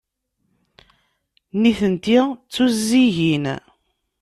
[1.61, 3.45] Nitenti d tuzzigin.